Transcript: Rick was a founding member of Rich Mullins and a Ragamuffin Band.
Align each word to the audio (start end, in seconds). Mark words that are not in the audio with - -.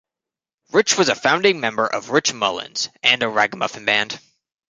Rick 0.71 0.97
was 0.97 1.09
a 1.09 1.15
founding 1.15 1.59
member 1.59 1.85
of 1.85 2.09
Rich 2.09 2.33
Mullins 2.33 2.89
and 3.03 3.21
a 3.21 3.29
Ragamuffin 3.29 3.85
Band. 3.85 4.19